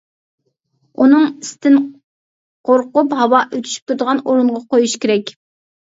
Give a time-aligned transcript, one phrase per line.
[1.03, 1.77] ئۇنىڭ ئىستىن
[2.69, 5.37] قورقۇپ، ھاۋا ئۆتۈشۈپ تۇرىدىغان ئورۇنغا قويۇش كېرەك.